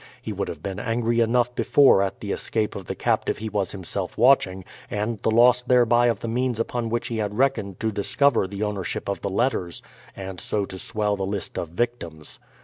He 0.19 0.33
would 0.33 0.47
have 0.47 0.63
been 0.63 0.79
angry 0.79 1.19
enough 1.19 1.53
before 1.53 2.01
at 2.01 2.21
the 2.21 2.31
escape 2.31 2.75
of 2.75 2.87
the 2.87 2.95
captive 2.95 3.37
he 3.37 3.49
was 3.49 3.71
himself 3.71 4.17
watching, 4.17 4.65
and 4.89 5.19
the 5.19 5.29
loss 5.29 5.61
thereby 5.61 6.07
of 6.07 6.21
the 6.21 6.27
means 6.27 6.59
upon 6.59 6.89
which 6.89 7.09
he 7.09 7.17
had 7.17 7.37
reckoned 7.37 7.79
to 7.81 7.91
discover 7.91 8.47
the 8.47 8.63
ownership 8.63 9.07
of 9.07 9.21
the 9.21 9.29
letters, 9.29 9.83
and 10.15 10.39
so 10.39 10.65
to 10.65 10.79
swell 10.79 11.15
the 11.15 11.23
list 11.23 11.59
of 11.59 11.69
victims. 11.69 12.39